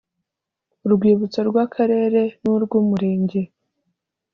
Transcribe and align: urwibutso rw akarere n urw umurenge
urwibutso 0.85 1.39
rw 1.49 1.55
akarere 1.65 2.21
n 2.41 2.43
urw 2.53 2.71
umurenge 2.81 3.41